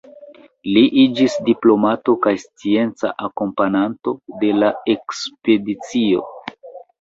[0.75, 6.27] Li iĝis diplomato kaj scienca akompananto de la ekspedicio.